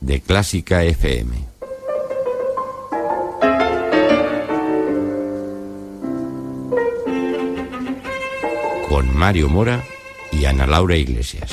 [0.00, 1.36] de Clásica FM.
[8.88, 9.84] Con Mario Mora
[10.32, 11.52] y Ana Laura Iglesias.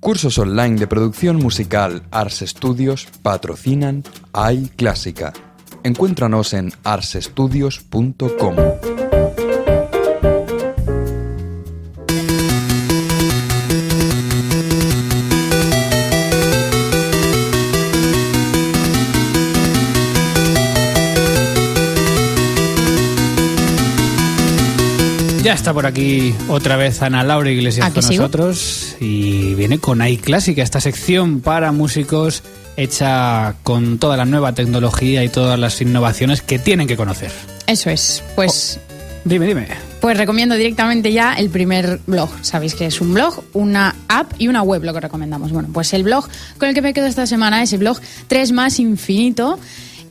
[0.00, 4.02] Cursos online de producción musical Ars Studios patrocinan
[4.50, 5.32] iClásica.
[5.84, 8.91] Encuéntranos en arsestudios.com.
[25.42, 28.22] Ya está por aquí otra vez Ana Laura Iglesias ¿A que con sigo?
[28.22, 32.44] nosotros y viene con iClásica, esta sección para músicos
[32.76, 37.32] hecha con toda la nueva tecnología y todas las innovaciones que tienen que conocer.
[37.66, 38.22] Eso es.
[38.36, 38.78] Pues,
[39.24, 39.66] Dime, dime.
[40.00, 42.28] pues recomiendo directamente ya el primer blog.
[42.42, 45.52] Sabéis que es un blog, una app y una web lo que recomendamos.
[45.52, 48.52] Bueno, pues el blog con el que me quedo esta semana es el blog 3
[48.52, 49.58] más infinito.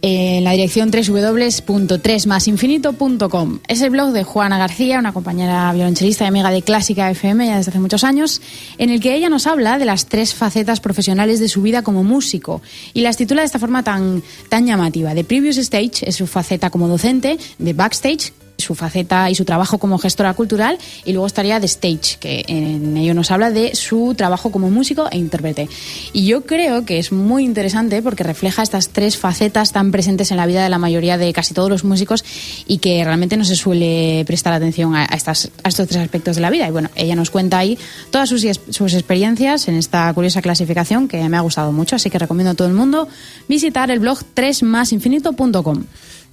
[0.02, 3.60] Eh, En la dirección www.3masinfinito.com.
[3.68, 7.58] Es el blog de Juana García, una compañera violonchelista y amiga de Clásica FM ya
[7.58, 8.42] desde hace muchos años,
[8.78, 12.04] en el que ella nos habla de las tres facetas profesionales de su vida como
[12.04, 12.62] músico
[12.94, 15.14] y las titula de esta forma tan, tan llamativa.
[15.14, 19.78] The Previous Stage es su faceta como docente, de Backstage su faceta y su trabajo
[19.78, 24.14] como gestora cultural y luego estaría The Stage, que en ello nos habla de su
[24.16, 25.67] trabajo como músico e intérprete.
[26.14, 30.38] Y yo creo que es muy interesante porque refleja estas tres facetas tan presentes en
[30.38, 32.23] la vida de la mayoría de casi todos los músicos
[32.67, 36.42] y que realmente no se suele prestar atención a, estas, a estos tres aspectos de
[36.42, 36.67] la vida.
[36.67, 37.78] Y bueno, ella nos cuenta ahí
[38.12, 42.20] todas sus, sus experiencias en esta curiosa clasificación que me ha gustado mucho, así que
[42.20, 43.08] recomiendo a todo el mundo
[43.48, 45.84] visitar el blog 3masinfinito.com.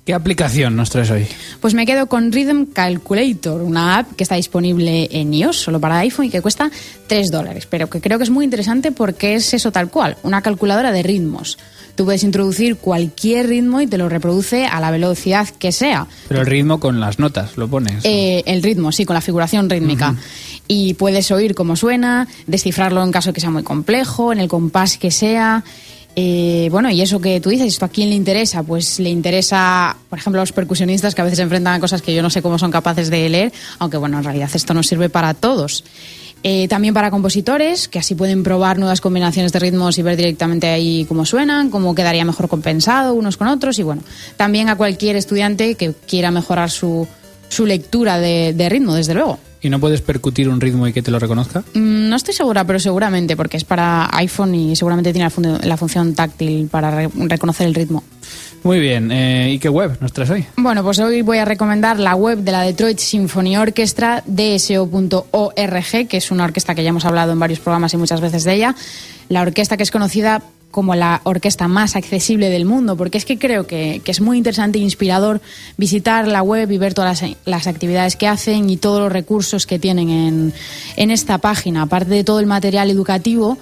[0.08, 1.26] ¿Qué aplicación nos traes hoy?
[1.60, 5.98] Pues me quedo con Rhythm Calculator, una app que está disponible en iOS, solo para
[5.98, 6.70] iPhone, y que cuesta
[7.08, 10.40] 3 dólares, pero que creo que es muy interesante porque es eso tal cual, una
[10.40, 11.58] calculadora de ritmos.
[11.94, 16.06] Tú puedes introducir cualquier ritmo y te lo reproduce a la velocidad que sea.
[16.26, 18.02] Pero el ritmo con las notas, lo pones.
[18.04, 20.14] Eh, el ritmo, sí, con la figuración rítmica.
[20.68, 24.48] Y puedes oír cómo suena, descifrarlo en caso de que sea muy complejo, en el
[24.48, 25.64] compás que sea.
[26.16, 28.62] Eh, bueno, y eso que tú dices, ¿esto a quién le interesa?
[28.62, 32.02] Pues le interesa, por ejemplo, a los percusionistas que a veces se enfrentan a cosas
[32.02, 34.86] que yo no sé cómo son capaces de leer, aunque bueno, en realidad esto nos
[34.86, 35.84] sirve para todos.
[36.42, 40.68] Eh, también para compositores, que así pueden probar nuevas combinaciones de ritmos y ver directamente
[40.68, 43.78] ahí cómo suenan, cómo quedaría mejor compensado unos con otros.
[43.78, 44.02] Y bueno,
[44.36, 47.08] también a cualquier estudiante que quiera mejorar su,
[47.48, 49.38] su lectura de, de ritmo, desde luego.
[49.60, 51.60] ¿Y no puedes percutir un ritmo y que te lo reconozca?
[51.74, 55.58] Mm, No estoy segura, pero seguramente, porque es para iPhone y seguramente tiene la, fun-
[55.62, 58.04] la función táctil para re- reconocer el ritmo.
[58.64, 59.10] Muy bien.
[59.12, 60.44] eh, ¿Y qué web nos traes hoy?
[60.56, 66.16] Bueno, pues hoy voy a recomendar la web de la Detroit Symphony Orchestra, dso.org, que
[66.16, 68.74] es una orquesta que ya hemos hablado en varios programas y muchas veces de ella.
[69.28, 73.38] La orquesta que es conocida como la orquesta más accesible del mundo, porque es que
[73.38, 75.40] creo que, que es muy interesante e inspirador
[75.76, 79.66] visitar la web y ver todas las, las actividades que hacen y todos los recursos
[79.66, 80.52] que tienen en,
[80.96, 83.58] en esta página, aparte de todo el material educativo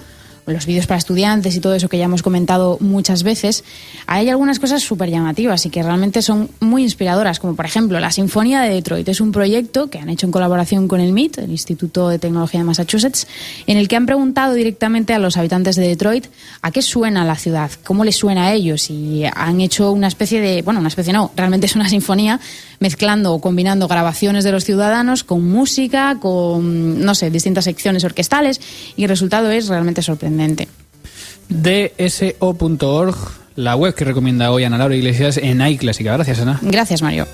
[0.53, 3.63] los vídeos para estudiantes y todo eso que ya hemos comentado muchas veces,
[4.05, 8.11] hay algunas cosas súper llamativas y que realmente son muy inspiradoras, como por ejemplo la
[8.11, 9.07] Sinfonía de Detroit.
[9.09, 12.59] Es un proyecto que han hecho en colaboración con el MIT, el Instituto de Tecnología
[12.59, 13.27] de Massachusetts,
[13.67, 16.27] en el que han preguntado directamente a los habitantes de Detroit
[16.61, 20.41] a qué suena la ciudad, cómo les suena a ellos y han hecho una especie
[20.41, 22.39] de, bueno, una especie no, realmente es una sinfonía
[22.79, 28.61] mezclando o combinando grabaciones de los ciudadanos con música, con, no sé, distintas secciones orquestales
[28.95, 30.01] y el resultado es realmente
[30.37, 30.67] sorprendente.
[31.49, 33.15] dso.org,
[33.55, 36.13] la web que recomienda hoy Ana Laura Iglesias en iClásica.
[36.13, 36.59] Gracias, Ana.
[36.61, 37.27] Gracias, Mario.